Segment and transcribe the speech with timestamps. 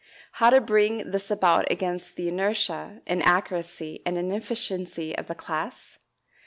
[0.31, 5.99] How to bring this about against the inertia, inaccuracy, and inefficiency of the class?